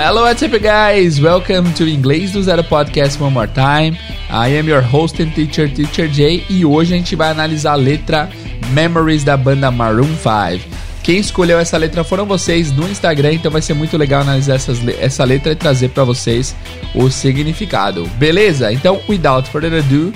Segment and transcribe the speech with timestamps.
[0.00, 1.20] Hello, what's up, guys?
[1.20, 3.98] Welcome to Inglês do Zero Podcast one more time.
[4.30, 7.74] I am your host and teacher, Teacher Jay, e hoje a gente vai analisar a
[7.74, 8.30] letra
[8.70, 10.64] Memories da banda Maroon 5.
[11.02, 14.78] Quem escolheu essa letra foram vocês no Instagram, então vai ser muito legal analisar essas,
[15.00, 16.54] essa letra e trazer para vocês
[16.94, 18.06] o significado.
[18.18, 18.72] Beleza?
[18.72, 20.12] Então, without further ado,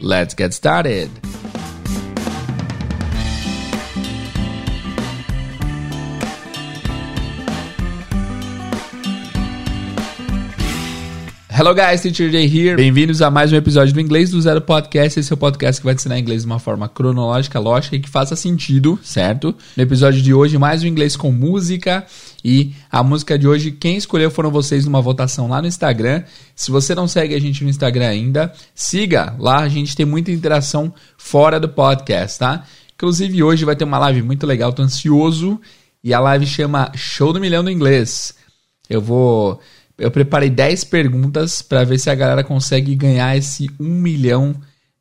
[0.00, 1.10] let's get started.
[11.56, 12.74] Hello guys, Teacher Jay here.
[12.74, 15.20] Bem-vindos a mais um episódio do Inglês do Zero Podcast.
[15.20, 18.00] Esse é o podcast que vai te ensinar inglês de uma forma cronológica, lógica e
[18.00, 19.54] que faça sentido, certo?
[19.76, 22.04] No episódio de hoje, mais um inglês com música.
[22.44, 26.24] E a música de hoje, quem escolheu foram vocês numa votação lá no Instagram.
[26.56, 30.32] Se você não segue a gente no Instagram ainda, siga lá, a gente tem muita
[30.32, 32.64] interação fora do podcast, tá?
[32.96, 35.60] Inclusive hoje vai ter uma live muito legal, tô ansioso.
[36.02, 38.34] E a live chama Show do Milhão do Inglês.
[38.90, 39.60] Eu vou
[39.98, 44.54] eu preparei 10 perguntas para ver se a galera consegue ganhar esse 1 milhão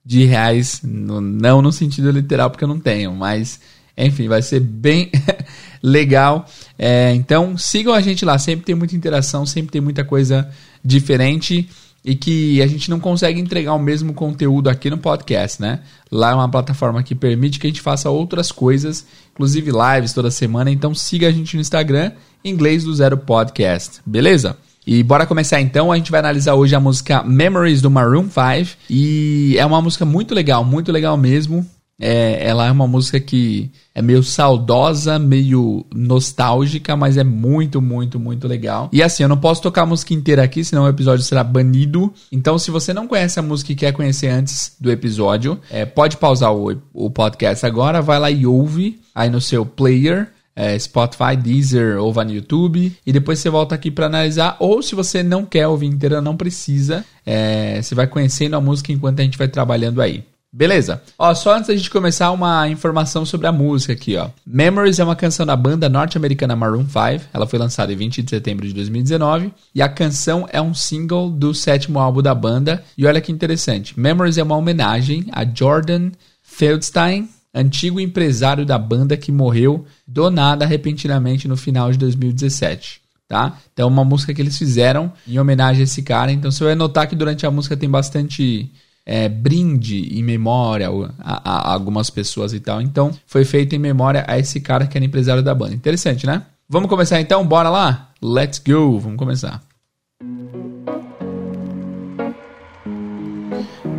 [0.05, 0.81] de reais.
[0.83, 3.59] No, não no sentido literal, porque eu não tenho, mas
[3.97, 5.11] enfim, vai ser bem
[5.81, 6.45] legal.
[6.77, 10.49] É, então sigam a gente lá, sempre tem muita interação, sempre tem muita coisa
[10.83, 11.69] diferente
[12.05, 15.79] e que a gente não consegue entregar o mesmo conteúdo aqui no podcast, né?
[16.11, 20.29] Lá é uma plataforma que permite que a gente faça outras coisas, inclusive lives toda
[20.29, 20.69] semana.
[20.69, 22.11] Então siga a gente no Instagram,
[22.43, 24.57] Inglês do Zero Podcast, beleza?
[24.85, 28.77] E bora começar então, a gente vai analisar hoje a música Memories do Maroon 5
[28.89, 31.65] e é uma música muito legal, muito legal mesmo.
[31.99, 38.19] É, ela é uma música que é meio saudosa, meio nostálgica, mas é muito, muito,
[38.19, 38.89] muito legal.
[38.91, 42.11] E assim, eu não posso tocar a música inteira aqui, senão o episódio será banido.
[42.31, 46.17] Então, se você não conhece a música e quer conhecer antes do episódio, é, pode
[46.17, 51.35] pausar o, o podcast agora, vai lá e ouve aí no seu player é, Spotify,
[51.35, 54.55] Deezer ou vá no YouTube e depois você volta aqui para analisar.
[54.59, 58.91] Ou se você não quer ouvir inteira, não precisa, é, você vai conhecendo a música
[58.91, 60.23] enquanto a gente vai trabalhando aí.
[60.55, 61.01] Beleza?
[61.17, 64.29] Ó, só antes da gente começar, uma informação sobre a música aqui, ó.
[64.45, 67.29] Memories é uma canção da banda norte-americana Maroon 5.
[67.33, 69.51] Ela foi lançada em 20 de setembro de 2019.
[69.73, 72.83] E a canção é um single do sétimo álbum da banda.
[72.95, 73.99] E olha que interessante.
[73.99, 76.11] Memories é uma homenagem a Jordan
[76.43, 83.01] Feldstein, antigo empresário da banda que morreu do nada repentinamente no final de 2017.
[83.27, 83.57] Tá?
[83.71, 86.31] Então, uma música que eles fizeram em homenagem a esse cara.
[86.31, 88.71] Então, você vai notar que durante a música tem bastante
[89.05, 92.81] é, brinde em memória a, a, algumas pessoas e tal.
[92.81, 95.73] Então, foi feito em memória a esse cara que era empresário da banda.
[95.73, 96.43] Interessante, né?
[96.69, 97.45] Vamos começar então?
[97.45, 98.09] Bora lá?
[98.21, 98.99] Let's go!
[98.99, 99.61] Vamos começar.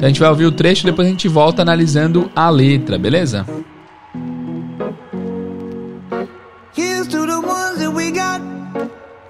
[0.05, 2.99] Então a gente vai ouvir o trecho e depois a gente volta analisando a letra,
[2.99, 3.47] beleza?
[6.77, 8.43] Here's to the ones that we got.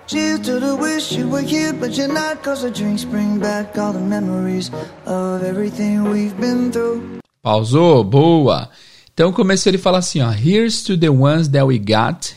[0.09, 2.43] Cheers to the wish you were here, but you're not.
[2.43, 4.73] Cause the drinks bring back all the memories
[5.07, 7.21] of everything we've been through.
[7.41, 8.69] Pausou, boa.
[9.13, 10.33] Então começou ele fala assim, ó.
[10.33, 12.35] Here's to the ones that we got.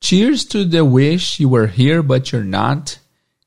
[0.00, 3.00] Cheers to the wish you were here, but you're not.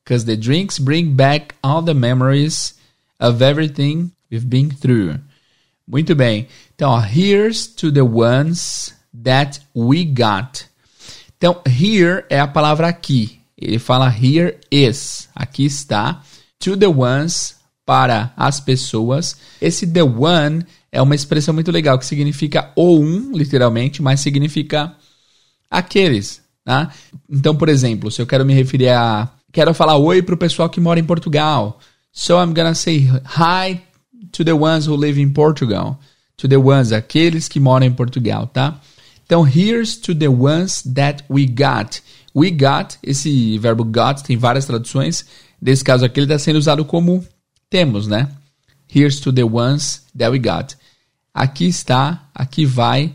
[0.03, 2.78] Cause the drinks bring back all the memories
[3.19, 5.19] of everything we've been through.
[5.88, 6.47] Muito bem.
[6.75, 8.94] Então, here's to the ones
[9.24, 10.66] that we got.
[11.38, 13.40] Então, here é a palavra aqui.
[13.57, 15.28] Ele fala here is.
[15.35, 16.22] Aqui está.
[16.59, 17.59] To the ones,
[17.90, 19.36] para as pessoas.
[19.59, 24.94] Esse the one é uma expressão muito legal que significa o um, literalmente, mas significa
[25.72, 26.40] aqueles.
[26.63, 26.94] Tá?
[27.28, 29.28] Então, por exemplo, se eu quero me referir a.
[29.51, 31.80] Quero falar oi para o pessoal que mora em Portugal.
[32.11, 33.81] So I'm gonna say hi
[34.31, 35.99] to the ones who live in Portugal.
[36.37, 38.79] To the ones, aqueles que moram em Portugal, tá?
[39.25, 42.01] Então, here's to the ones that we got.
[42.33, 45.25] We got, esse verbo got tem várias traduções.
[45.61, 47.23] Nesse caso aqui, ele está sendo usado como
[47.69, 48.29] temos, né?
[48.94, 50.75] Here's to the ones that we got.
[51.33, 53.13] Aqui está, aqui vai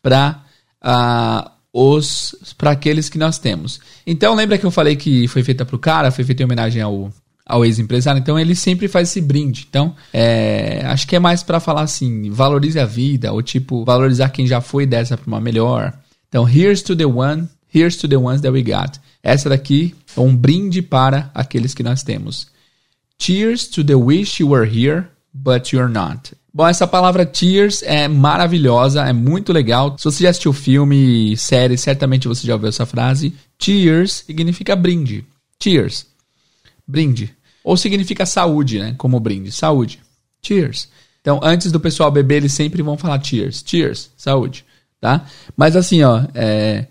[0.00, 0.42] para
[0.82, 3.80] uh, ah, os para aqueles que nós temos.
[4.06, 6.80] Então, lembra que eu falei que foi feita para o cara, foi feita em homenagem
[6.80, 7.12] ao
[7.46, 8.18] ao ex-empresário.
[8.18, 9.66] Então ele sempre faz esse brinde.
[9.70, 14.30] Então, é, acho que é mais para falar assim, valorize a vida, ou tipo, valorizar
[14.30, 15.92] quem já foi dessa para uma melhor.
[16.28, 18.98] Então, here's to the one, here's to the ones that we got.
[19.22, 22.48] Essa daqui é um brinde para aqueles que nós temos.
[23.18, 26.32] Cheers to the wish you were here, but you're not.
[26.52, 29.94] Bom, essa palavra tears é maravilhosa, é muito legal.
[29.98, 33.34] Se você já assistiu filme, série, certamente você já ouviu essa frase.
[33.60, 35.24] Cheers significa brinde.
[35.62, 36.06] Cheers.
[36.86, 37.34] Brinde.
[37.64, 38.94] Ou significa saúde, né?
[38.96, 39.50] Como brinde.
[39.50, 40.00] Saúde.
[40.40, 40.88] Cheers.
[41.20, 43.64] Então, antes do pessoal beber, eles sempre vão falar cheers.
[43.66, 44.10] Cheers.
[44.16, 44.64] Saúde.
[45.00, 45.26] Tá?
[45.56, 46.86] Mas assim, ó, é,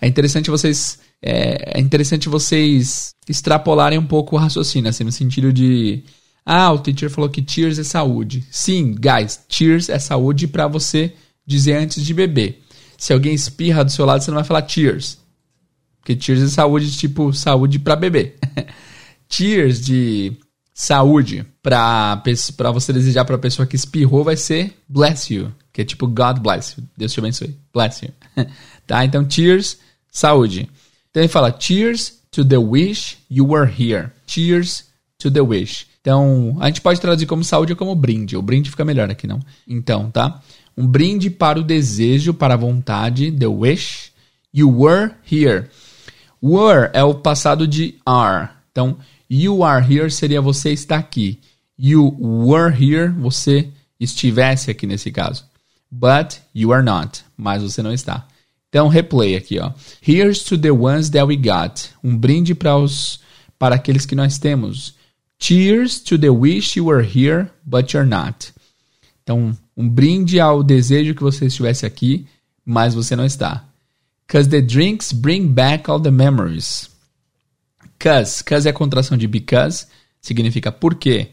[0.00, 5.52] é interessante vocês é, é interessante vocês extrapolarem um pouco o raciocínio, assim, no sentido
[5.52, 6.02] de.
[6.44, 8.44] Ah, o teacher falou que cheers é saúde.
[8.50, 11.12] Sim, guys, cheers é saúde para você
[11.46, 12.62] dizer antes de beber.
[12.96, 15.18] Se alguém espirra do seu lado, você não vai falar cheers.
[15.98, 18.38] Porque cheers é saúde, tipo, saúde para beber.
[19.30, 20.36] cheers de
[20.74, 22.22] saúde para
[22.72, 26.38] você desejar para a pessoa que espirrou vai ser bless you, que é tipo God
[26.38, 26.86] bless you.
[26.96, 27.56] Deus te abençoe.
[27.72, 28.12] Bless you.
[28.86, 29.04] tá?
[29.04, 29.78] Então, cheers,
[30.10, 30.68] saúde.
[31.10, 34.10] Então ele fala cheers to the wish you were here.
[34.26, 34.84] Cheers
[35.18, 35.86] to the wish.
[36.00, 38.36] Então, a gente pode traduzir como saúde ou como brinde.
[38.36, 39.38] O brinde fica melhor aqui, não?
[39.68, 40.40] Então, tá?
[40.76, 44.10] Um brinde para o desejo, para a vontade, the wish.
[44.52, 45.68] You were here.
[46.42, 48.48] Were é o passado de are.
[48.72, 48.96] Então,
[49.30, 51.38] You are here seria você está aqui.
[51.78, 55.44] You were here, você estivesse aqui nesse caso.
[55.90, 58.26] But you are not, mas você não está.
[58.68, 59.72] Então, replay aqui, ó.
[60.02, 61.90] Here's to the ones that we got.
[62.02, 63.20] Um brinde para os
[63.58, 64.94] para aqueles que nós temos.
[65.38, 68.52] Cheers to the wish you were here, but you're not.
[69.22, 72.26] Então, um brinde ao desejo que você estivesse aqui,
[72.64, 73.64] mas você não está.
[74.26, 76.89] Cause the drinks bring back all the memories.
[78.00, 78.42] Cause.
[78.42, 79.86] Cause é a contração de because.
[80.20, 81.28] Significa por quê.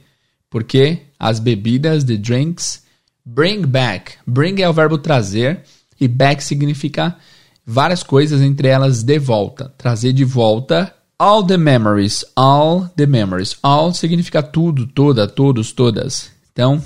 [0.50, 2.84] Porque as bebidas, the drinks,
[3.26, 4.14] bring back.
[4.28, 5.62] Bring é o verbo trazer
[6.00, 7.18] e back significa
[7.66, 9.74] várias coisas, entre elas de volta.
[9.78, 12.24] Trazer de volta all the memories.
[12.36, 13.58] All the memories.
[13.64, 16.30] All significa tudo, toda, todos, todas.
[16.52, 16.84] Então,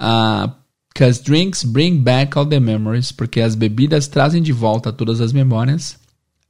[0.00, 0.50] uh,
[0.96, 5.32] Cause drinks bring back all the memories, porque as bebidas trazem de volta todas as
[5.32, 5.98] memórias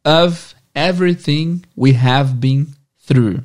[0.05, 2.67] of everything we have been
[3.07, 3.43] through.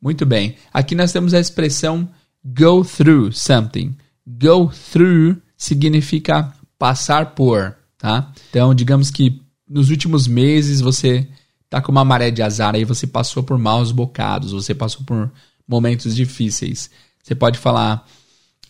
[0.00, 0.56] Muito bem.
[0.72, 2.08] Aqui nós temos a expressão
[2.44, 3.96] go through something.
[4.26, 8.32] Go through significa passar por, tá?
[8.50, 11.26] Então, digamos que nos últimos meses você
[11.70, 15.32] tá com uma maré de azar aí, você passou por maus bocados, você passou por
[15.66, 16.90] momentos difíceis.
[17.22, 18.06] Você pode falar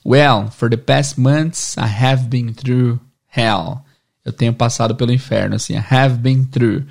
[0.06, 3.00] Well, for the past months I have been through
[3.34, 3.82] hell.
[4.24, 6.84] Eu tenho passado pelo inferno, assim, I have been through.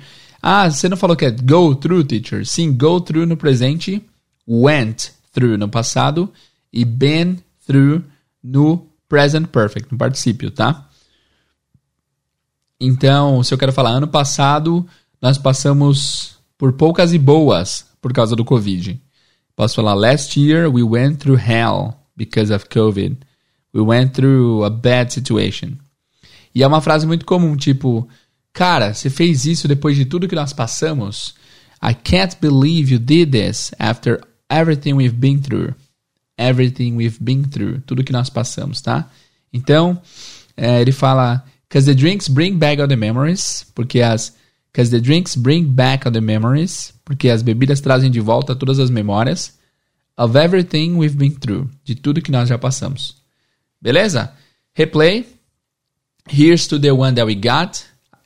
[0.46, 2.44] Ah, você não falou que é go through, teacher?
[2.44, 4.04] Sim, go through no presente,
[4.46, 6.30] went through no passado
[6.70, 8.04] e been through
[8.42, 10.86] no present perfect, no particípio, tá?
[12.78, 14.86] Então, se eu quero falar ano passado,
[15.18, 19.00] nós passamos por poucas e boas por causa do Covid.
[19.56, 23.16] Posso falar last year we went through hell because of COVID.
[23.72, 25.78] We went through a bad situation.
[26.54, 28.06] E é uma frase muito comum, tipo,
[28.54, 31.34] Cara, você fez isso depois de tudo que nós passamos?
[31.82, 35.74] I can't believe you did this after everything we've been through.
[36.38, 37.80] Everything we've been through.
[37.80, 39.10] Tudo que nós passamos, tá?
[39.52, 40.00] Então,
[40.56, 43.66] é, ele fala: Cause the drinks bring back all the memories.
[43.74, 44.36] Porque as.
[44.72, 46.94] Cause the drinks bring back all the memories.
[47.04, 49.58] Porque as bebidas trazem de volta todas as memórias.
[50.16, 51.68] Of everything we've been through.
[51.84, 53.16] De tudo que nós já passamos.
[53.82, 54.32] Beleza?
[54.74, 55.26] Replay.
[56.30, 57.84] Here's to the one that we got.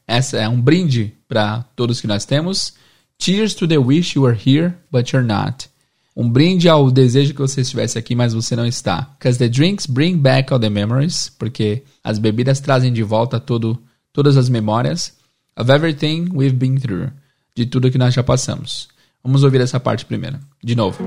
[0.08, 2.72] Essa é um brinde para todos que nós temos.
[3.20, 5.68] Cheers to the wish you were here, but you're not.
[6.16, 9.02] Um brinde ao desejo que você estivesse aqui, mas você não está.
[9.18, 13.78] Because the drinks bring back all the memories, porque as bebidas trazem de volta todo,
[14.12, 15.12] todas as memórias
[15.56, 17.10] of everything we've been through,
[17.54, 18.88] de tudo que nós já passamos.
[19.22, 20.98] Vamos ouvir essa parte primeiro, de novo.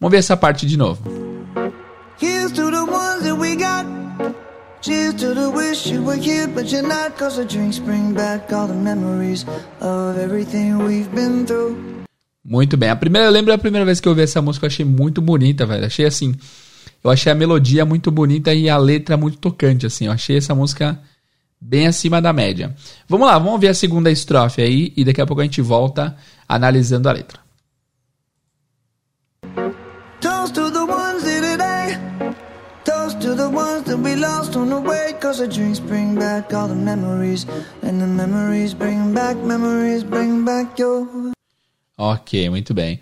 [0.00, 1.02] Vamos ver essa parte de novo.
[2.20, 2.90] Here's to the
[4.86, 7.18] Cheers to the wish you were here, but you're not.
[7.18, 9.44] Cause the drinks bring back all the memories
[9.80, 11.76] of everything we've been through.
[12.44, 12.90] Muito bem.
[12.90, 15.20] A primeira, eu lembro da primeira vez que eu ouvi essa música, eu achei muito
[15.20, 15.84] bonita, velho.
[15.84, 16.36] Achei assim.
[17.02, 20.06] Eu achei a melodia muito bonita e a letra muito tocante, assim.
[20.06, 20.96] Eu achei essa música
[21.60, 22.72] bem acima da média.
[23.08, 26.16] Vamos lá, vamos ouvir a segunda estrofe aí e daqui a pouco a gente volta
[26.48, 27.45] analisando a letra.
[35.26, 37.46] Cause the drinks bring back all the memories
[37.82, 41.32] And the memories bring back, memories bring back your...
[41.98, 43.00] Ok, muito bem.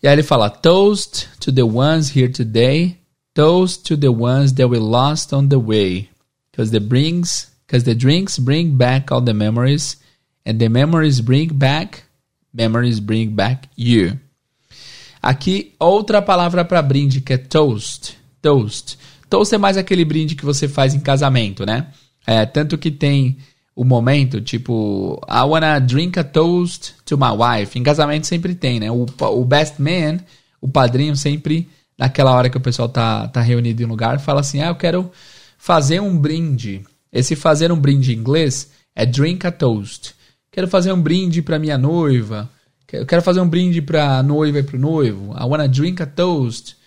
[0.00, 2.98] E aí ele fala, Toast to the ones here today
[3.34, 6.08] Toast to the ones that we lost on the way
[6.56, 9.96] Cause the brings, cause the drinks bring back all the memories
[10.46, 12.04] And the memories bring back,
[12.54, 14.20] memories bring back you
[15.20, 18.16] Aqui, outra palavra para brinde que é toast.
[18.40, 18.96] Toast.
[19.30, 21.86] Toast é mais aquele brinde que você faz em casamento, né?
[22.26, 23.38] É, tanto que tem
[23.76, 27.78] o momento, tipo, I wanna drink a toast to my wife.
[27.78, 28.90] Em casamento sempre tem, né?
[28.90, 30.18] O, o best man,
[30.60, 34.40] o padrinho, sempre, naquela hora que o pessoal tá, tá reunido em um lugar, fala
[34.40, 35.10] assim: ah, eu quero
[35.56, 36.82] fazer um brinde.
[37.12, 40.12] Esse fazer um brinde em inglês é drink a toast.
[40.50, 42.50] quero fazer um brinde para minha noiva.
[42.92, 45.32] Eu quero fazer um brinde para a noiva e para o noivo.
[45.38, 46.79] I wanna drink a toast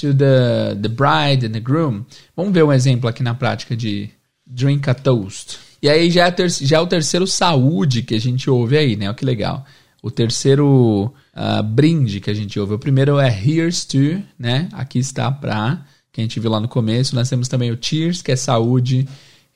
[0.00, 2.04] to the, the bride and the groom.
[2.36, 4.10] Vamos ver um exemplo aqui na prática de
[4.46, 5.58] drink a toast.
[5.82, 8.96] E aí já é, ter, já é o terceiro saúde que a gente ouve aí,
[8.96, 9.06] né?
[9.06, 9.64] Olha que legal.
[10.02, 12.74] O terceiro uh, brinde que a gente ouve.
[12.74, 14.68] O primeiro é here's to, né?
[14.72, 17.14] Aqui está pra, que a gente viu lá no começo.
[17.14, 19.08] Nós temos também o cheers, que é saúde,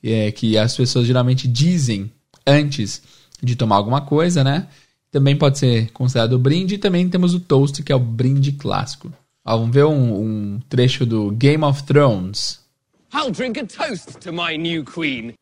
[0.03, 2.11] é, que as pessoas geralmente dizem
[2.47, 3.03] antes
[3.43, 4.69] de tomar alguma coisa, né?
[5.11, 6.75] Também pode ser considerado brinde.
[6.75, 9.13] E também temos o toast, que é o brinde clássico.
[9.47, 12.65] Ó, vamos ver um, um trecho do Game of Thrones.
[13.13, 15.35] I'll drink a toast to my new queen.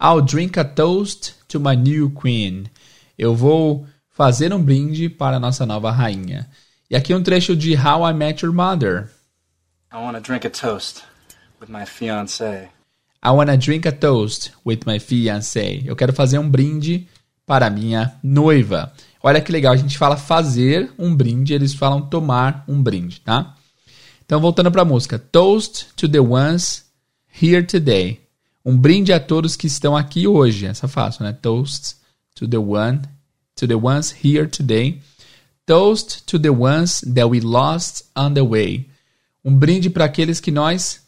[0.00, 2.66] I'll drink a toast to my new queen.
[3.16, 6.50] Eu vou fazer um brinde para a nossa nova rainha.
[6.90, 9.12] E aqui um trecho de How I Met Your Mother.
[9.92, 11.04] I want to drink a toast
[11.60, 12.68] with my fiancée.
[13.22, 15.84] I want to drink a toast with my fiancée.
[15.86, 17.06] Eu quero fazer um brinde
[17.46, 18.92] para minha noiva.
[19.26, 23.56] Olha que legal, a gente fala fazer um brinde, eles falam tomar um brinde, tá?
[24.24, 25.18] Então voltando para a música.
[25.18, 26.84] Toast to the ones
[27.42, 28.20] here today.
[28.64, 30.66] Um brinde a todos que estão aqui hoje.
[30.66, 31.32] Essa fácil, né?
[31.32, 31.96] Toast
[32.36, 33.00] to the one,
[33.56, 35.02] to the ones here today.
[35.66, 38.88] Toast to the ones that we lost on the way.
[39.44, 41.00] Um brinde para aqueles que nós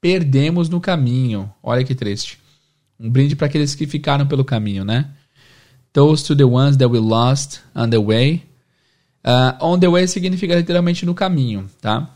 [0.00, 1.52] perdemos no caminho.
[1.62, 2.38] Olha que triste.
[2.98, 5.10] Um brinde para aqueles que ficaram pelo caminho, né?
[5.92, 8.42] Toast to the ones that we lost on the way.
[9.24, 12.08] Uh, on the way significa literalmente no caminho, tá?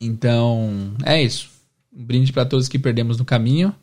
[0.00, 1.48] Então, é isso.
[1.92, 3.74] Um brinde para todos que perdemos no caminho.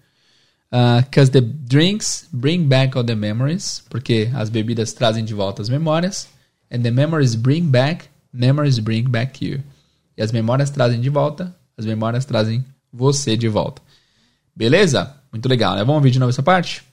[0.69, 3.83] Because uh, the drinks bring back all the memories.
[3.89, 6.27] Porque as bebidas trazem de volta as memórias.
[6.71, 9.61] And the memories bring back, memories bring back you.
[10.17, 13.81] E as memórias trazem de volta, as memórias trazem você de volta.
[14.55, 15.15] Beleza?
[15.31, 15.81] Muito legal, né?
[15.81, 16.83] Vamos ouvir de novo essa parte?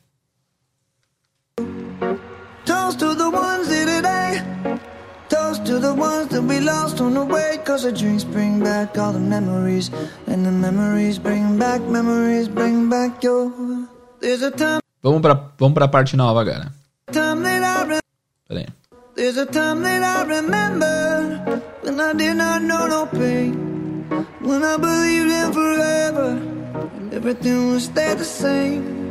[6.32, 7.58] To we lost on the way.
[7.64, 9.90] Cause the drinks bring back all the memories.
[10.26, 13.52] And the memories bring back, memories bring back your.
[14.20, 14.80] There's a time.
[15.02, 16.72] Vamos pra, vamos pra parte nova agora.
[18.48, 18.66] Peraí.
[19.14, 23.52] There's a time that I remember when I did not know no pain.
[24.40, 26.38] When I believed in forever
[26.98, 29.02] and everything would stay the same.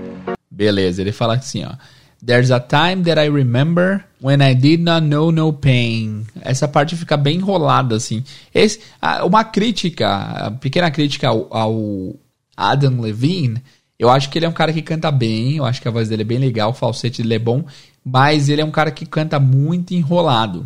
[0.49, 1.75] Beleza, ele fala assim, ó.
[2.23, 6.27] There's a time that I remember when I did not know no pain.
[6.41, 8.23] Essa parte fica bem enrolada, assim.
[8.53, 8.79] Esse,
[9.25, 12.15] uma crítica, pequena crítica ao, ao,
[12.55, 13.61] Adam Levine.
[13.97, 15.57] Eu acho que ele é um cara que canta bem.
[15.57, 17.65] Eu acho que a voz dele é bem legal, o falsete dele é bom.
[18.05, 20.65] Mas ele é um cara que canta muito enrolado.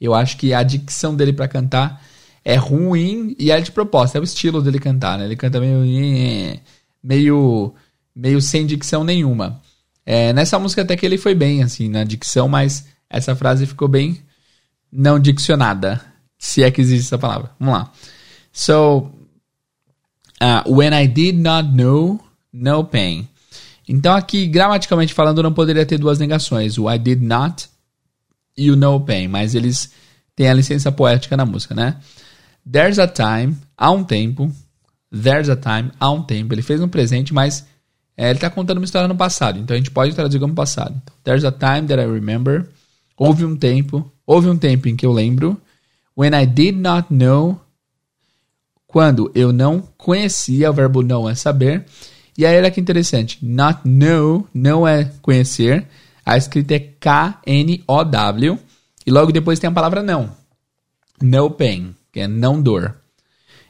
[0.00, 2.02] Eu acho que a dicção dele para cantar
[2.42, 4.16] é ruim e é de proposta.
[4.16, 5.26] É o estilo dele cantar, né?
[5.26, 6.60] Ele canta meio.
[7.02, 7.74] meio.
[8.14, 9.60] meio sem dicção nenhuma.
[10.06, 13.88] É, nessa música até que ele foi bem, assim, na dicção, mas essa frase ficou
[13.88, 14.22] bem
[14.90, 16.00] não diccionada,
[16.38, 17.50] se é que existe essa palavra.
[17.58, 17.92] Vamos lá.
[18.52, 19.10] So,
[20.40, 22.20] uh, when I did not know,
[22.52, 23.28] no pain.
[23.88, 27.68] Então aqui, gramaticalmente falando, não poderia ter duas negações, o I did not
[28.56, 29.92] e o no pain, mas eles
[30.34, 31.96] têm a licença poética na música, né?
[32.70, 34.50] There's a time, há um tempo,
[35.12, 36.52] there's a time, há um tempo.
[36.52, 37.64] Ele fez um presente, mas
[38.16, 40.94] é, ele está contando uma história no passado, então a gente pode traduzir como passado.
[41.02, 42.66] Então, There's a time that I remember.
[43.16, 45.60] Houve um tempo, houve um tempo em que eu lembro.
[46.16, 47.60] When I did not know.
[48.86, 51.84] Quando eu não conhecia, o verbo know é saber.
[52.38, 53.38] E aí olha que interessante.
[53.44, 55.86] Not know, não é conhecer.
[56.24, 58.58] A escrita é K-N-O-W.
[59.06, 60.30] E logo depois tem a palavra não.
[61.20, 62.96] No pain, que é não dor.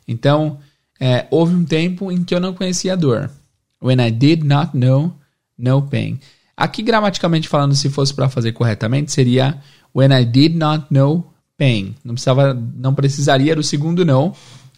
[0.06, 0.58] Então,
[1.00, 3.30] é, houve um tempo em que eu não conhecia a dor.
[3.80, 5.12] When I did not know,
[5.58, 6.20] no pain.
[6.56, 9.60] Aqui, gramaticalmente falando, se fosse para fazer corretamente, seria
[9.94, 11.94] When I did not know pain.
[12.04, 14.34] Não, precisava, não precisaria do segundo não,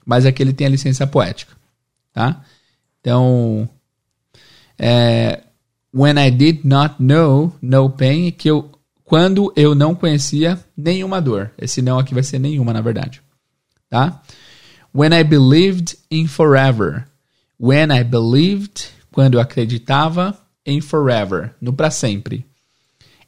[0.07, 1.53] mas aqui ele tem a licença poética.
[2.13, 2.43] Tá?
[3.01, 3.69] Então,
[4.79, 5.43] é,
[5.95, 8.71] When I did not know no pain, que eu,
[9.05, 11.53] quando eu não conhecia nenhuma dor.
[11.59, 13.23] Esse não aqui vai ser nenhuma, na verdade.
[13.89, 14.23] Tá?
[14.95, 17.07] When I believed in forever.
[17.59, 22.47] When I believed, quando eu acreditava, in forever, no para sempre.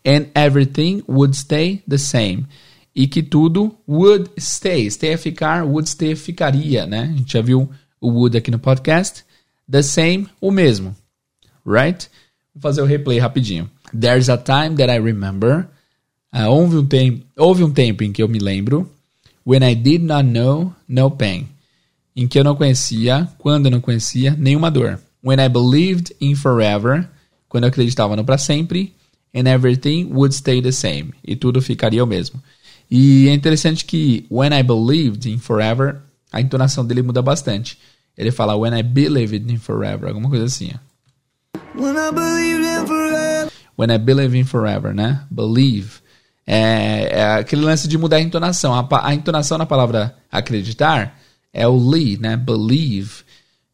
[0.04, 2.46] And everything would stay the same.
[2.94, 4.88] E que tudo would stay.
[4.88, 7.10] Stay é ficar, would stay ficaria, né?
[7.12, 7.68] A gente já viu
[8.00, 9.24] o would aqui no podcast.
[9.68, 10.94] The same, o mesmo.
[11.66, 12.08] Right?
[12.54, 13.68] Vou fazer o replay rapidinho.
[13.98, 15.68] There's a time that I remember.
[16.32, 18.88] Uh, houve, um tempo, houve um tempo em que eu me lembro.
[19.44, 21.48] When I did not know, no pain
[22.22, 25.00] em que eu não conhecia, quando eu não conhecia, nenhuma dor.
[25.24, 27.08] When I believed in forever,
[27.48, 28.94] quando eu acreditava no para sempre.
[29.34, 31.12] and everything would stay the same.
[31.24, 32.42] E tudo ficaria o mesmo.
[32.90, 36.00] E é interessante que when I believed in forever,
[36.32, 37.78] a entonação dele muda bastante.
[38.18, 40.72] Ele fala when I believed in forever, alguma coisa assim.
[41.76, 43.52] When I believed in forever.
[43.78, 45.24] When I believe in forever, né?
[45.30, 46.00] Believe.
[46.46, 48.74] É, é aquele lance de mudar a entonação.
[48.74, 51.18] A, a, entonação na palavra acreditar
[51.52, 52.36] é o li, né?
[52.36, 53.22] Believe.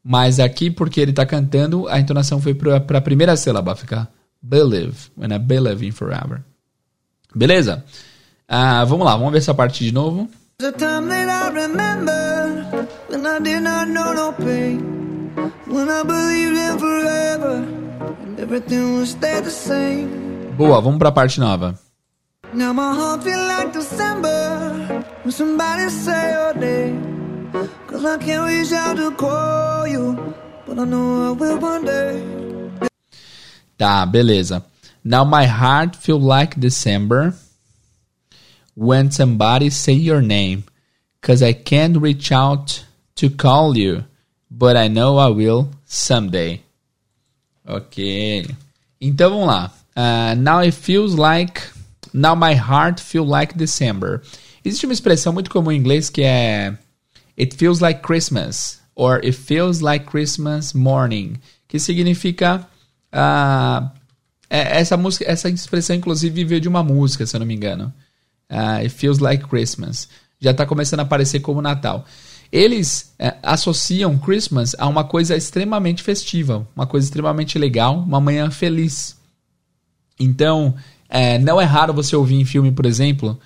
[0.02, 4.08] Mas aqui, porque ele está cantando, a entonação foi para a primeira sílaba, fica
[4.40, 5.10] believe.
[5.16, 6.42] When I believe in forever.
[7.34, 7.84] Beleza?
[8.48, 10.28] Ah, vamos lá, vamos ver essa parte de novo.
[10.58, 14.80] The time that I remember when I did not know no pain.
[15.66, 17.64] When I believed in forever
[18.24, 20.08] and everything would stay the same.
[20.56, 21.78] Boa, vamos para a parte nova.
[22.54, 27.15] Now my heart feel like December when somebody say your name.
[27.86, 30.34] Cause I can't reach out to call you,
[30.66, 32.22] but I know I will one day.
[33.78, 34.62] Tá, beleza.
[35.02, 37.32] Now my heart feel like December
[38.74, 40.64] when somebody say your name,
[41.22, 42.84] cause I can't reach out
[43.16, 44.04] to call you,
[44.50, 46.60] but I know I will someday.
[47.66, 48.44] Ok.
[49.00, 49.70] Então vamos lá.
[49.96, 51.62] Uh, now it feels like.
[52.12, 54.22] Now my heart feel like December.
[54.62, 56.76] Existe uma expressão muito comum em inglês que é
[57.38, 61.34] It feels like Christmas or It feels like Christmas morning,
[61.68, 62.66] que significa
[63.12, 63.90] uh,
[64.48, 67.92] essa música, essa expressão inclusive veio de uma música, se eu não me engano.
[68.50, 70.08] Uh, It Feels Like Christmas.
[70.40, 72.04] Já está começando a aparecer como Natal.
[72.50, 78.50] Eles uh, associam Christmas a uma coisa extremamente festiva, uma coisa extremamente legal, uma manhã
[78.50, 79.16] feliz.
[80.18, 80.74] Então,
[81.10, 83.38] uh, não é raro você ouvir em filme, por exemplo,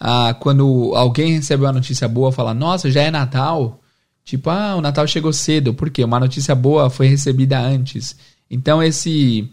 [0.00, 3.80] uh, quando alguém recebe uma notícia boa, fala: Nossa, já é Natal.
[4.24, 5.72] Tipo, ah, o Natal chegou cedo.
[5.72, 6.04] Por quê?
[6.04, 8.14] Uma notícia boa foi recebida antes.
[8.50, 9.50] Então, esse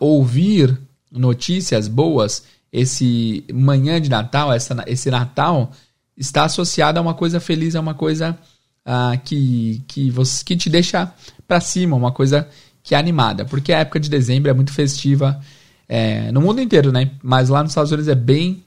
[0.00, 0.78] ouvir
[1.10, 2.42] notícias boas
[2.76, 5.72] esse manhã de Natal, essa, esse Natal,
[6.14, 8.38] está associado a uma coisa feliz, a uma coisa
[8.86, 11.10] uh, que, que, você, que te deixa
[11.48, 12.46] para cima, uma coisa
[12.82, 13.46] que é animada.
[13.46, 15.40] Porque a época de dezembro é muito festiva
[15.88, 17.10] é, no mundo inteiro, né?
[17.22, 18.62] Mas lá nos Estados Unidos é bem,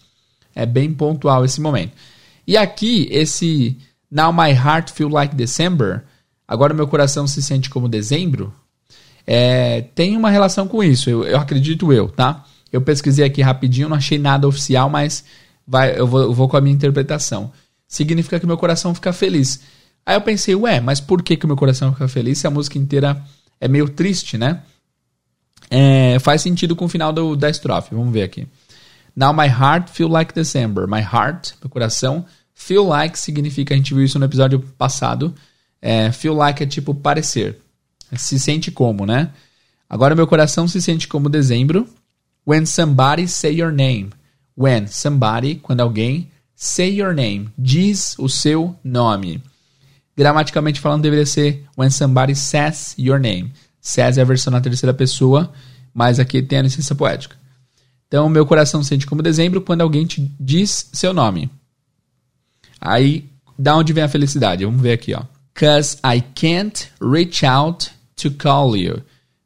[0.56, 1.94] é bem pontual esse momento.
[2.46, 3.78] E aqui, esse
[4.10, 6.04] Now My Heart Feel Like December,
[6.48, 8.54] agora meu coração se sente como dezembro,
[9.26, 12.44] é, tem uma relação com isso, eu, eu acredito eu, tá?
[12.72, 15.24] Eu pesquisei aqui rapidinho, não achei nada oficial, mas
[15.68, 17.52] vai, eu, vou, eu vou com a minha interpretação.
[17.88, 19.62] Significa que meu coração fica feliz.
[20.06, 22.78] Aí eu pensei, ué, mas por que, que meu coração fica feliz se a música
[22.78, 23.24] inteira
[23.60, 24.62] é meio triste, né?
[25.70, 27.94] É, faz sentido com o final do, da estrofe.
[27.94, 28.48] Vamos ver aqui.
[29.16, 30.88] Now my heart feel like December.
[30.88, 32.26] My heart, meu coração.
[32.54, 35.34] Feel like significa, a gente viu isso no episódio passado.
[35.82, 37.58] É, feel like é tipo parecer.
[38.16, 39.32] Se sente como, né?
[39.90, 41.88] Agora meu coração se sente como dezembro.
[42.46, 44.10] When somebody say your name.
[44.58, 49.42] When somebody, quando alguém, say your name, diz o seu nome.
[50.18, 53.54] Gramaticalmente falando, deveria ser when somebody says your name.
[53.80, 55.54] Says é a versão na terceira pessoa,
[55.94, 57.38] mas aqui tem a licença poética.
[58.10, 61.48] Então, meu coração sente como dezembro quando alguém te diz seu nome.
[62.82, 64.66] Aí, da onde vem a felicidade?
[64.66, 65.22] Vamos ver aqui, ó.
[65.54, 69.04] Cause I can't reach out to call you.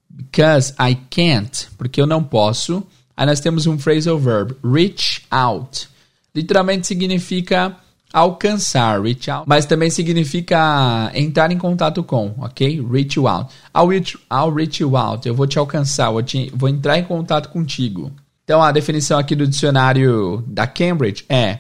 [0.10, 2.88] Because I can't, porque eu não posso.
[3.18, 5.90] Aí nós temos um phrasal verb, reach out.
[6.34, 7.76] Literalmente significa
[8.14, 12.82] alcançar, reach out, mas também significa entrar em contato com, ok?
[12.90, 13.54] Reach out.
[13.76, 15.28] I'll reach, I'll reach you out.
[15.28, 18.12] Eu vou te alcançar, vou, te, vou entrar em contato contigo.
[18.44, 21.60] Então a definição aqui do dicionário da Cambridge é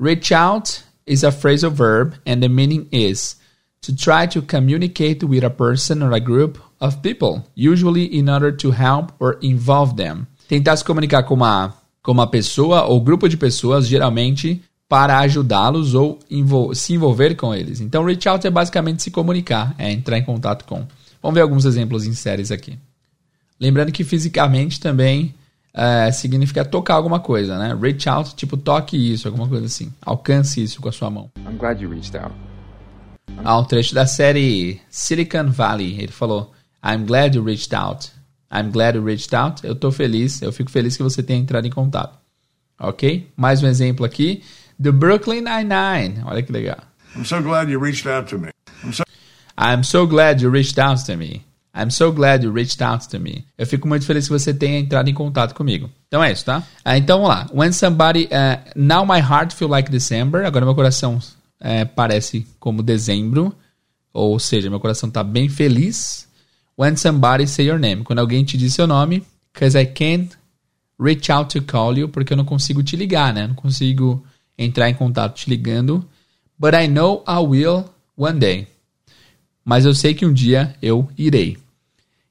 [0.00, 3.38] reach out is a phrasal verb and the meaning is
[3.80, 8.50] to try to communicate with a person or a group of people, usually in order
[8.50, 10.26] to help or involve them.
[10.48, 15.94] Tentar se comunicar com uma, com uma pessoa ou grupo de pessoas, geralmente para ajudá-los
[15.94, 17.80] ou envol se envolver com eles.
[17.80, 20.86] Então, reach out é basicamente se comunicar, é entrar em contato com.
[21.22, 22.78] Vamos ver alguns exemplos em séries aqui.
[23.58, 25.34] Lembrando que fisicamente também
[25.76, 27.76] é, significa tocar alguma coisa, né?
[27.78, 29.92] Reach out, tipo toque isso, alguma coisa assim.
[30.00, 31.30] Alcance isso com a sua mão.
[31.46, 32.34] I'm glad you reached out.
[33.44, 36.00] Ah, um trecho da série Silicon Valley.
[36.00, 38.08] Ele falou: I'm glad you reached out.
[38.50, 39.66] I'm glad you reached out.
[39.66, 42.18] Eu tô feliz, eu fico feliz que você tenha entrado em contato.
[42.80, 43.30] Ok?
[43.36, 44.42] Mais um exemplo aqui.
[44.82, 46.22] The Brooklyn Nine-Nine.
[46.24, 46.78] Olha que legal.
[47.14, 48.50] I'm so glad you reached out to me.
[48.82, 49.02] I'm so...
[49.58, 51.44] I'm so glad you reached out to me.
[51.76, 53.44] I'm so glad you reached out to me.
[53.58, 55.90] Eu fico muito feliz que você tenha entrado em contato comigo.
[56.08, 56.62] Então é isso, tá?
[56.82, 57.46] Ah, então vamos lá.
[57.52, 58.24] When somebody.
[58.32, 60.46] Uh, now my heart feel like December.
[60.46, 63.54] Agora meu coração uh, parece como dezembro.
[64.10, 66.26] Ou seja, meu coração tá bem feliz.
[66.78, 68.04] When somebody say your name.
[68.04, 69.22] Quando alguém te diz seu nome.
[69.52, 70.34] Because I can't
[70.98, 73.46] reach out to call you, porque eu não consigo te ligar, né?
[73.46, 74.24] Não consigo
[74.56, 76.02] entrar em contato te ligando.
[76.58, 77.84] But I know I will
[78.16, 78.66] one day.
[79.62, 81.58] Mas eu sei que um dia eu irei.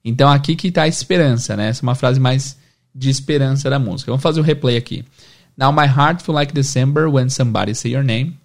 [0.05, 1.69] Então aqui que está a esperança, né?
[1.69, 2.55] Essa é uma frase mais
[2.93, 4.11] de esperança da música.
[4.11, 5.03] Vamos fazer o um replay aqui.
[5.57, 8.37] Now my heart feel like December when somebody say your name.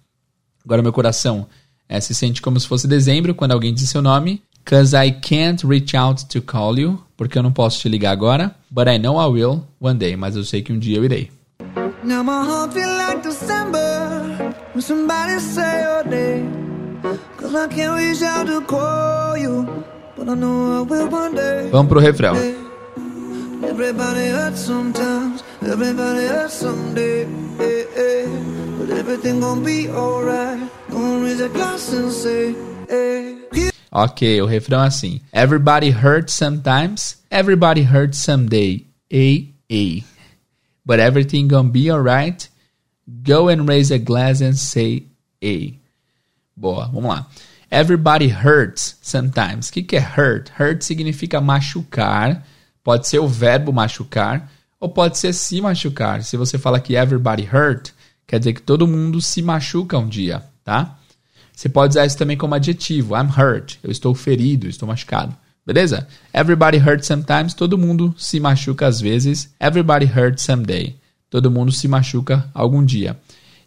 [0.65, 1.47] Agora meu coração
[1.87, 4.41] é, se sente como se fosse dezembro quando alguém diz seu nome.
[4.65, 7.03] Cause I can't reach out to call you.
[7.15, 8.55] Porque eu não posso te ligar agora.
[8.69, 10.15] But I know I will one day.
[10.15, 11.31] Mas eu sei que um dia eu irei.
[12.03, 16.49] Now my heart feel like December when somebody say your name.
[17.37, 19.67] Cause I can't reach out to call you.
[21.71, 22.35] Vamos pro refrão.
[33.91, 35.21] Ok, o refrão é assim.
[35.33, 38.85] Everybody hurts sometimes, everybody hurts someday.
[39.09, 40.03] Ei, ei.
[40.85, 42.49] But everything gonna be alright.
[43.23, 45.07] Go and raise a glass and say,
[45.41, 45.79] ei.
[46.55, 47.27] Boa, vamos lá.
[47.71, 49.69] Everybody hurts sometimes.
[49.69, 50.51] O que, que é hurt?
[50.59, 52.43] Hurt significa machucar
[52.83, 56.23] Pode ser o verbo machucar ou pode ser se machucar.
[56.23, 57.91] Se você fala que everybody hurt,
[58.25, 60.97] quer dizer que todo mundo se machuca um dia, tá?
[61.53, 63.15] Você pode usar isso também como adjetivo.
[63.15, 63.75] I'm hurt.
[63.83, 65.35] Eu estou ferido, estou machucado.
[65.63, 66.07] Beleza?
[66.33, 67.53] Everybody hurts sometimes.
[67.53, 69.53] Todo mundo se machuca às vezes.
[69.59, 70.95] Everybody hurts someday.
[71.29, 73.15] Todo mundo se machuca algum dia.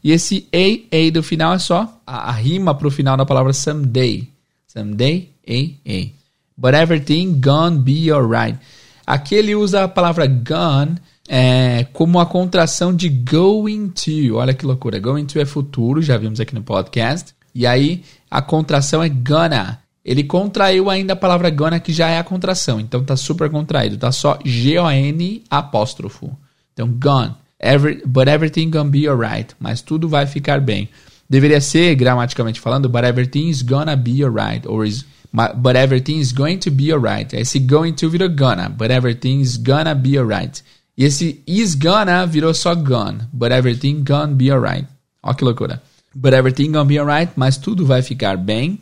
[0.05, 3.25] E esse a, a do final é só a, a rima para o final da
[3.25, 4.29] palavra someday.
[4.67, 6.11] Someday, a, a.
[6.57, 8.59] But everything gonna be alright.
[9.07, 14.35] Aqui ele usa a palavra gone é, como a contração de going to.
[14.35, 14.99] Olha que loucura.
[14.99, 17.35] Going to é futuro, já vimos aqui no podcast.
[17.55, 19.81] E aí a contração é gonna.
[20.05, 22.79] Ele contraiu ainda a palavra gonna, que já é a contração.
[22.79, 23.97] Então tá super contraído.
[23.97, 26.37] Tá só G-O-N apóstrofo.
[26.75, 27.35] Então gone.
[27.65, 29.55] Every, but everything gonna be alright.
[29.59, 30.91] Mas tudo vai ficar bem.
[31.31, 34.67] Deveria ser, gramaticalmente falando, but everything is gonna be alright.
[34.67, 37.33] Or is but everything is going to be alright.
[37.33, 40.63] Esse going to virou gonna, but everything is gonna be alright.
[40.97, 44.87] E esse is gonna virou só gone, but everything gonna be alright.
[45.25, 45.81] Ó que loucura.
[46.15, 48.79] But everything gonna be alright, mas tudo vai ficar bem.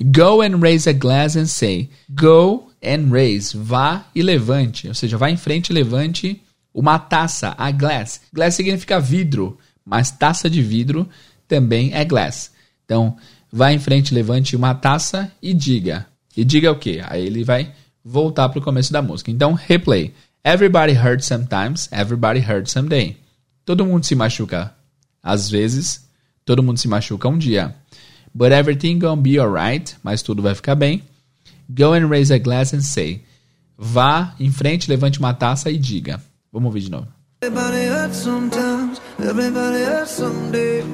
[0.00, 1.90] Go and raise a glass and say.
[2.12, 3.52] Go and raise.
[3.52, 4.88] Vá e levante.
[4.88, 6.42] Ou seja, vá em frente e levante
[6.74, 8.20] uma taça, a glass.
[8.32, 11.08] Glass significa vidro, mas taça de vidro
[11.46, 12.50] também é glass.
[12.84, 13.16] Então,
[13.50, 16.06] vá em frente, levante uma taça e diga.
[16.36, 17.00] E diga o quê?
[17.06, 17.72] Aí ele vai
[18.04, 19.30] voltar para o começo da música.
[19.30, 20.12] Então, replay.
[20.44, 23.16] Everybody hurts sometimes, everybody hurts someday.
[23.64, 24.74] Todo mundo se machuca
[25.22, 26.06] às vezes,
[26.44, 27.74] todo mundo se machuca um dia.
[28.34, 31.02] But everything gonna be alright, mas tudo vai ficar bem.
[31.70, 33.24] Go and raise a glass and say.
[33.78, 36.20] Vá em frente, levante uma taça e diga.
[36.54, 37.08] Vamos ouvir de novo.
[37.42, 40.84] Everybody hurts sometimes, everybody hurts someday.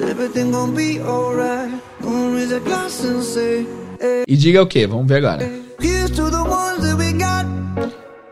[0.00, 1.70] Everything gonna be alright.
[2.00, 3.66] Gonna raise a glass and say,
[4.00, 4.24] hey.
[4.26, 4.86] E diga o que?
[4.86, 5.46] Vamos ver agora.
[5.78, 7.44] Here's to the ones that we got.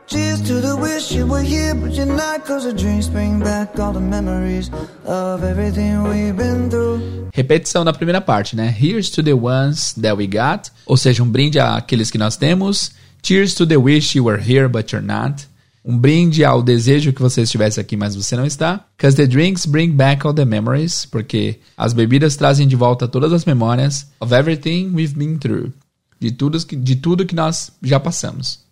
[0.07, 2.47] Cheers to the wish you were here, but you're not.
[2.47, 4.71] Cause the drinks bring back all the memories
[5.05, 7.29] of everything we've been through.
[7.35, 8.75] Repetição da primeira parte, né?
[8.75, 10.71] Here's to the ones that we got.
[10.87, 12.93] Ou seja, um brinde àqueles que nós temos.
[13.23, 15.47] Cheers to the wish you were here, but you're not.
[15.87, 18.85] Um brinde ao desejo que você estivesse aqui, mas você não está.
[18.96, 21.07] Because the drinks bring back all the memories.
[21.07, 25.72] Porque as bebidas trazem de volta todas as memórias of everything we've been through.
[26.18, 28.64] De tudo, de tudo que nós já passamos.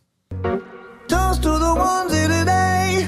[1.07, 3.07] Toast to the ones today.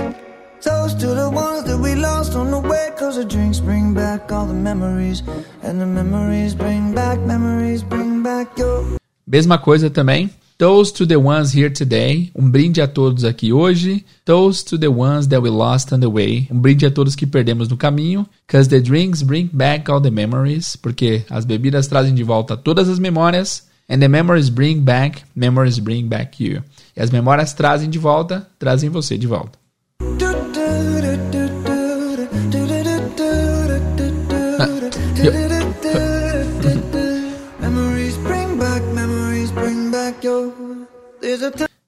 [0.63, 2.93] Toast to the ones that we lost on the way.
[2.97, 5.25] Cause the drinks bring back all the memories.
[5.65, 8.85] And the memories bring back, memories bring back your...
[9.27, 10.31] Mesma coisa também.
[10.59, 12.31] Toast to the ones here today.
[12.35, 14.07] Um brinde a todos aqui hoje.
[14.25, 16.49] Toast to the ones that we lost on the way.
[16.51, 18.27] Um brinde a todos que perdemos no caminho.
[18.49, 20.75] Cause the drinks bring back all the memories.
[20.75, 23.65] Porque as bebidas trazem de volta todas as memórias.
[23.87, 26.63] And the memories bring back, memories bring back you.
[26.97, 29.59] E as memórias trazem de volta, trazem você de volta.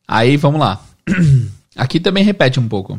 [0.09, 0.81] Aí vamos lá.
[1.77, 2.97] Aqui também repete um pouco.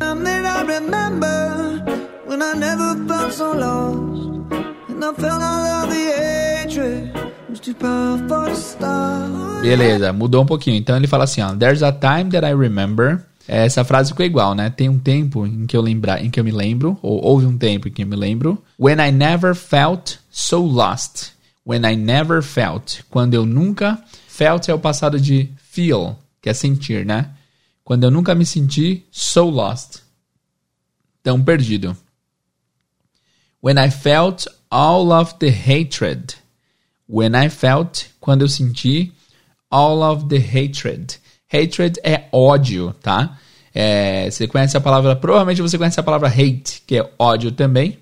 [9.61, 10.77] Beleza, mudou um pouquinho.
[10.77, 13.23] Então ele fala assim, ó, There's a time that I remember.
[13.47, 14.69] Essa frase ficou igual, né?
[14.69, 17.57] Tem um tempo em que eu lembrar, em que eu me lembro, ou houve um
[17.57, 18.63] tempo em que eu me lembro.
[18.79, 21.31] When I never felt so lost.
[21.65, 22.99] When I never felt.
[23.09, 27.31] Quando eu nunca felt é o passado de feel, que é sentir, né?
[27.83, 30.01] Quando eu nunca me senti so lost.
[31.23, 31.97] Tão perdido.
[33.61, 36.35] When I felt all of the hatred.
[37.07, 39.11] When I felt, quando eu senti
[39.69, 41.19] all of the hatred.
[41.51, 43.37] Hatred é ódio, tá?
[43.73, 47.99] É, você conhece a palavra, provavelmente você conhece a palavra hate, que é ódio também.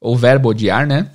[0.00, 1.10] O verbo odiar, né?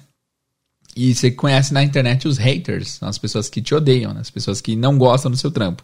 [0.95, 4.21] E você conhece na internet os haters, as pessoas que te odeiam, né?
[4.21, 5.83] as pessoas que não gostam do seu trampo.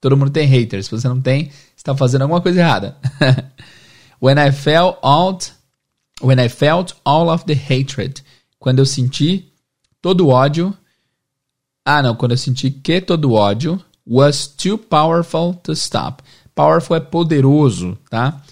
[0.00, 0.86] Todo mundo tem haters.
[0.86, 2.96] Se você não tem, está fazendo alguma coisa errada.
[4.20, 5.52] when I felt out,
[6.20, 8.22] when I felt all of the hatred,
[8.58, 9.52] quando eu senti
[10.00, 10.74] todo o ódio.
[11.84, 16.22] Ah, não, quando eu senti que todo o ódio was too powerful to stop.
[16.54, 18.42] Powerful é poderoso, tá?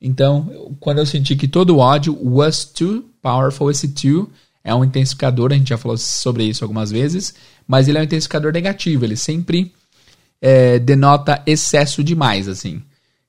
[0.00, 4.28] Então, quando eu senti que todo o ódio was too powerful, esse too
[4.64, 7.34] é um intensificador, a gente já falou sobre isso algumas vezes,
[7.66, 9.72] mas ele é um intensificador negativo, ele sempre
[10.42, 12.82] é, denota excesso demais, assim.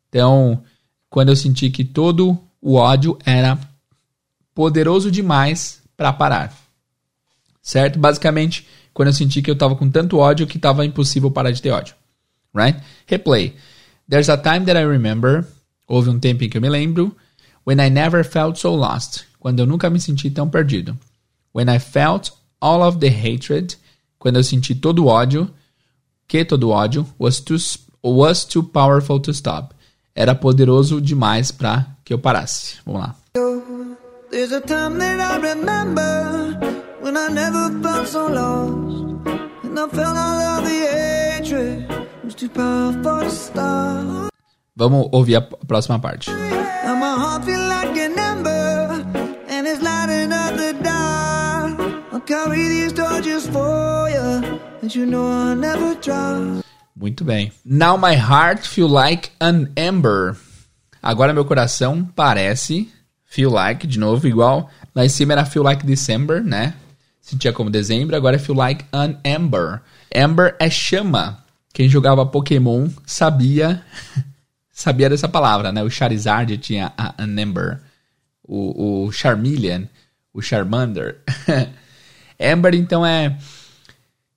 [0.10, 0.64] Então,
[1.12, 3.60] quando eu senti que todo o ódio era
[4.56, 6.52] poderoso demais para parar.
[7.62, 8.00] Certo?
[8.00, 11.62] Basicamente, quando eu senti que eu estava com tanto ódio que estava impossível parar de
[11.62, 11.96] ter ódio.
[12.54, 12.80] Right?
[13.06, 13.56] Replay.
[14.10, 15.46] There's a time that I remember.
[15.88, 17.16] Houve um tempo em que eu me lembro.
[17.66, 19.22] When I never felt so lost.
[19.40, 20.98] Quando eu nunca me senti tão perdido.
[21.54, 23.78] When I felt all of the hatred,
[24.18, 25.50] quando eu senti todo o ódio,
[26.34, 27.58] que todo ódio, was too,
[28.02, 29.72] was too powerful to stop.
[30.16, 32.78] Era poderoso demais para que eu parasse.
[32.84, 33.16] Vamos lá.
[34.32, 36.58] There's a time that I remember
[37.04, 39.28] when I never felt so lost.
[39.64, 41.88] And I felt all of the hatred
[42.24, 44.30] was too powerful to stop.
[44.76, 46.32] Vamos ouvir a próxima parte.
[46.32, 49.06] And my heart feel like an ember
[49.50, 51.24] and it's lighting up the dark
[52.26, 53.83] carry these torches for
[56.96, 57.52] Muito bem.
[57.66, 60.36] Now my heart feel like an ember.
[61.02, 62.92] Agora meu coração parece
[63.26, 64.70] feel like, de novo, igual.
[64.94, 66.74] Lá em cima era feel like December, né?
[67.22, 69.82] Sentia como dezembro, agora é feel like an ember.
[70.14, 71.44] Ember é chama.
[71.74, 73.84] Quem jogava Pokémon sabia
[74.72, 75.82] sabia dessa palavra, né?
[75.82, 77.80] O Charizard tinha a, an ember.
[78.44, 79.86] O, o Charmeleon,
[80.34, 81.22] o Charmander.
[82.38, 83.38] Ember, então, é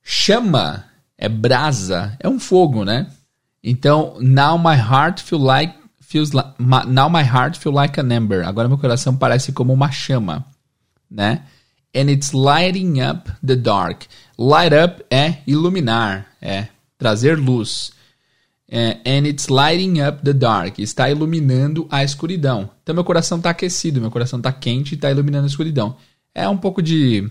[0.08, 0.84] chama,
[1.18, 3.08] é brasa, é um fogo, né?
[3.62, 8.46] Então, now my heart feel like, feels like, now my heart feel like an ember.
[8.46, 10.46] Agora meu coração parece como uma chama,
[11.10, 11.42] né?
[11.92, 14.04] And it's lighting up the dark.
[14.38, 17.90] Light up é iluminar, é trazer luz.
[18.68, 20.78] É, and it's lighting up the dark.
[20.78, 22.70] Está iluminando a escuridão.
[22.82, 25.96] Então meu coração está aquecido, meu coração está quente e está iluminando a escuridão.
[26.32, 27.28] É um pouco de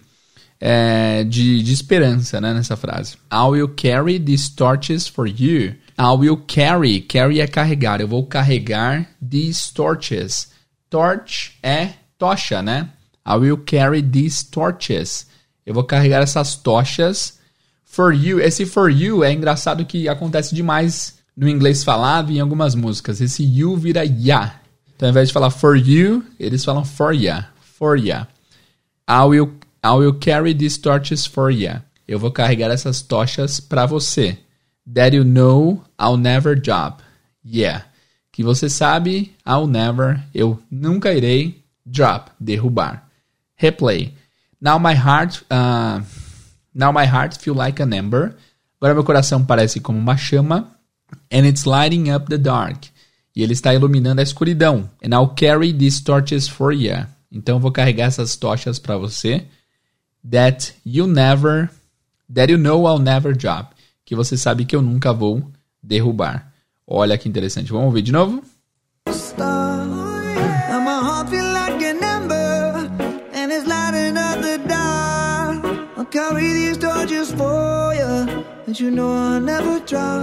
[0.59, 3.17] é, de, de esperança né, nessa frase.
[3.31, 5.75] I will carry these torches for you.
[5.97, 7.01] I will carry.
[7.01, 8.01] Carry é carregar.
[8.01, 10.51] Eu vou carregar these torches.
[10.89, 12.89] Torch é tocha, né?
[13.27, 15.27] I will carry these torches.
[15.65, 17.39] Eu vou carregar essas tochas
[17.83, 18.39] for you.
[18.39, 23.19] Esse for you é engraçado que acontece demais no inglês falado em algumas músicas.
[23.19, 24.59] Esse you vira ya.
[24.95, 27.49] Então, ao invés de falar for you, eles falam for ya.
[27.77, 28.27] For ya.
[29.09, 29.53] I will
[29.85, 31.79] I will carry these torches for you.
[32.07, 34.39] Eu vou carregar essas tochas para você.
[34.91, 37.03] That you know I'll never drop.
[37.45, 37.85] Yeah.
[38.31, 43.07] Que você sabe, I'll never, eu nunca irei drop, derrubar.
[43.55, 44.11] Replay.
[44.59, 46.03] Now my heart, uh,
[46.73, 48.35] now my heart feel like an ember.
[48.81, 50.75] Agora meu coração parece como uma chama.
[51.31, 52.87] And it's lighting up the dark.
[53.35, 54.89] E ele está iluminando a escuridão.
[55.03, 57.05] And I'll carry these torches for you.
[57.31, 59.45] Então vou carregar essas tochas para você
[60.29, 61.69] that you never,
[62.29, 65.43] that you know I'll never drop, que você sabe que eu nunca vou
[65.81, 66.51] derrubar.
[66.87, 67.71] Olha que interessante.
[67.71, 68.43] Vamos ouvir de novo?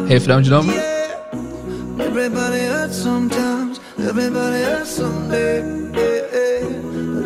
[0.08, 0.72] Refrão de novo.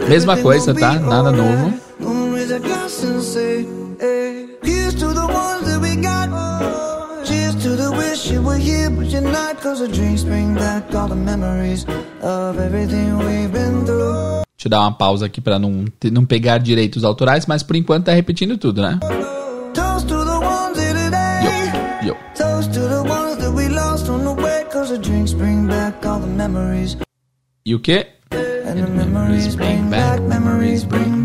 [0.08, 0.98] Mesma coisa, tá?
[0.98, 3.64] Nada novo raise a glass and say,
[4.00, 6.28] hey, here's to the ones that we got.
[7.26, 9.60] Cheers to the wish you were here, but you're not.
[9.60, 11.84] Cause the drinks bring back all the memories
[12.22, 14.44] of everything we've been through.
[14.56, 18.06] Deixa eu dar uma pausa aqui para não, não pegar direitos autorais, mas por enquanto
[18.06, 18.98] tá repetindo tudo, né?
[19.74, 22.00] Toast to the ones here today.
[22.02, 22.16] Yo, yo.
[22.34, 26.04] Toast to the ones that we lost on the way, cause the drinks bring back
[26.06, 26.96] all the memories.
[27.66, 28.06] E o quê?
[28.32, 31.15] And the memories bring back, memories bring.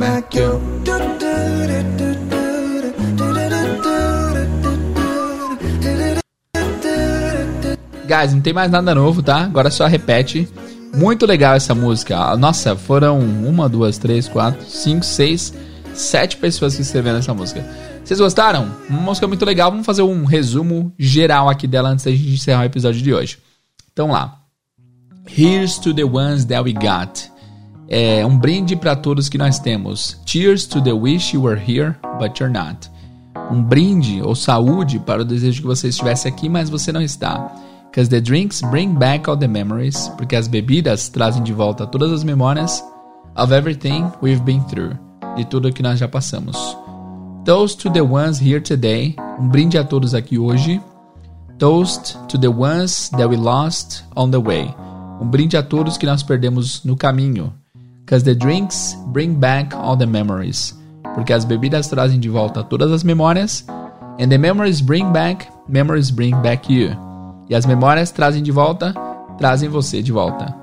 [8.11, 9.45] Guys, não tem mais nada novo, tá?
[9.45, 10.45] Agora só repete.
[10.93, 12.35] Muito legal essa música.
[12.35, 15.53] Nossa, foram uma, duas, três, quatro, cinco, seis,
[15.93, 17.65] sete pessoas que escreveram essa música.
[18.03, 18.69] Vocês gostaram?
[18.89, 19.71] Uma música muito legal.
[19.71, 23.37] Vamos fazer um resumo geral aqui dela antes da gente encerrar o episódio de hoje.
[23.93, 24.39] Então lá.
[25.25, 27.30] Here's to the ones that we got.
[27.93, 30.17] É um brinde para todos que nós temos.
[30.25, 32.89] Cheers to the wish you were here, but you're not.
[33.51, 37.51] Um brinde ou saúde para o desejo que você estivesse aqui, mas você não está.
[37.89, 40.07] Because the drinks bring back all the memories.
[40.15, 42.81] Porque as bebidas trazem de volta todas as memórias
[43.35, 44.97] of everything we've been through.
[45.35, 46.77] De tudo que nós já passamos.
[47.43, 49.17] Toast to the ones here today.
[49.37, 50.79] Um brinde a todos aqui hoje.
[51.59, 54.73] Toast to the ones that we lost on the way.
[55.19, 57.51] Um brinde a todos que nós perdemos no caminho.
[58.11, 60.77] Because the drinks bring back all the memories.
[61.15, 63.63] Porque as bebidas trazem de volta todas as memórias.
[64.19, 66.91] And the memories bring back, memories bring back you.
[67.49, 68.93] E as memórias trazem de volta,
[69.37, 70.53] trazem você de volta.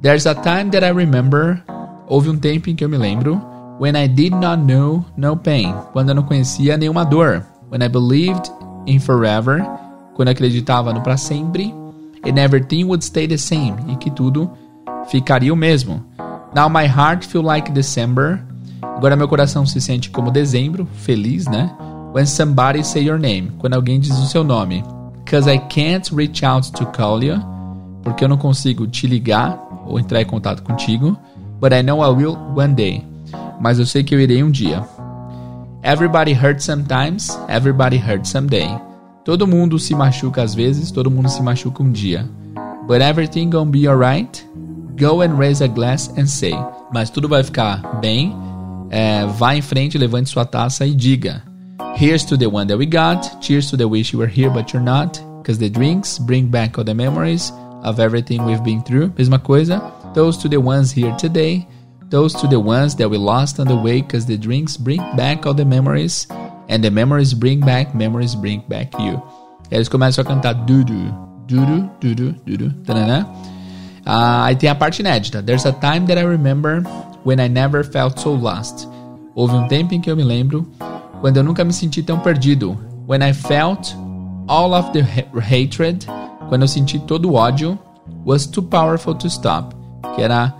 [0.00, 1.62] There's a time that I remember.
[2.06, 3.38] Houve um tempo em que eu me lembro.
[3.78, 5.74] When I did not know no pain.
[5.92, 7.44] Quando eu não conhecia nenhuma dor.
[7.70, 8.50] When I believed
[8.86, 9.62] in forever
[10.14, 11.70] quando acreditava no para sempre,
[12.24, 14.50] and everything would stay the same, e que tudo
[15.10, 16.02] ficaria o mesmo.
[16.54, 18.42] Now my heart feel like December.
[18.82, 21.70] Agora meu coração se sente como dezembro, feliz, né?
[22.14, 24.82] When somebody say your name, quando alguém diz o seu nome.
[25.30, 27.38] Cause I can't reach out to call you,
[28.02, 31.18] porque eu não consigo te ligar ou entrar em contato contigo.
[31.60, 33.04] But I know I will one day.
[33.60, 34.82] Mas eu sei que eu irei um dia.
[35.82, 38.68] Everybody hurts sometimes, everybody hurts someday.
[39.24, 42.28] Todo mundo se machuca às vezes, todo mundo se machuca um dia.
[42.86, 44.48] But everything gonna be alright.
[44.98, 46.54] Go and raise a glass and say.
[46.92, 48.34] Mas tudo vai ficar bem.
[48.90, 51.42] É, vá em frente, levante sua taça e diga.
[51.96, 53.40] Here's to the one that we got.
[53.40, 55.20] Cheers to the wish you were here but you're not.
[55.38, 59.12] Because the drinks bring back all the memories of everything we've been through.
[59.16, 59.80] Mesma coisa.
[60.14, 61.66] Those to the ones here today.
[62.10, 64.02] Those to the ones that we lost on the way.
[64.02, 66.26] Because the drinks bring back all the memories
[66.68, 69.22] And the memories bring back, memories bring back you.
[69.70, 71.14] Eles começam a cantar dudu,
[71.46, 73.26] dudu, dudu, dudu, tanana.
[74.08, 75.42] Uh, aí tem a parte inédita.
[75.42, 76.82] There's a time that I remember
[77.24, 78.88] when I never felt so lost.
[79.34, 80.66] Houve um tempo em que eu me lembro
[81.20, 82.76] quando eu nunca me senti tão perdido.
[83.06, 83.94] When I felt
[84.48, 85.02] all of the
[85.38, 86.06] hatred,
[86.48, 87.78] quando eu senti todo o ódio,
[88.24, 89.76] was too powerful to stop,
[90.14, 90.54] que era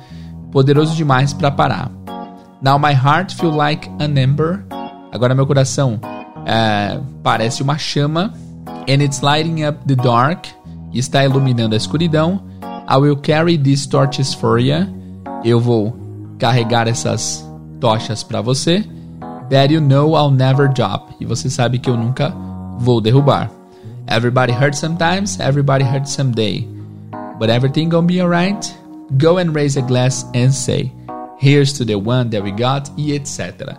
[0.52, 1.90] poderoso demais para parar.
[2.60, 4.64] Now my heart feel like an ember
[5.10, 5.98] Agora meu coração
[6.44, 8.32] é, parece uma chama.
[8.88, 10.46] And it's lighting up the dark.
[10.92, 12.42] Está iluminando a escuridão.
[12.90, 14.86] I will carry these torches for you.
[15.44, 15.94] Eu vou
[16.38, 17.46] carregar essas
[17.78, 18.82] tochas para você.
[19.50, 21.14] That you know I'll never drop.
[21.20, 22.32] E você sabe que eu nunca
[22.78, 23.50] vou derrubar.
[24.06, 26.66] Everybody hurts sometimes, everybody hurts someday.
[27.38, 28.74] But everything gonna be alright.
[29.18, 30.90] Go and raise a glass and say,
[31.38, 33.78] Here's to the one that we got, e etc.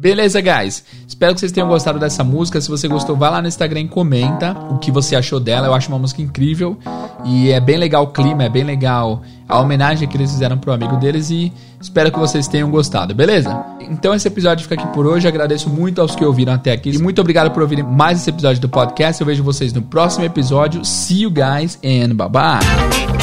[0.00, 0.82] Beleza, guys?
[1.06, 2.58] Espero que vocês tenham gostado dessa música.
[2.58, 5.66] Se você gostou, vai lá no Instagram e comenta o que você achou dela.
[5.66, 6.78] Eu acho uma música incrível
[7.22, 10.72] e é bem legal o clima, é bem legal a homenagem que eles fizeram pro
[10.72, 13.54] amigo deles e espero que vocês tenham gostado, beleza?
[13.90, 15.28] Então esse episódio fica aqui por hoje.
[15.28, 18.58] Agradeço muito aos que ouviram até aqui e muito obrigado por ouvirem mais esse episódio
[18.62, 19.20] do podcast.
[19.20, 20.82] Eu vejo vocês no próximo episódio.
[20.82, 23.19] See you guys and bye bye.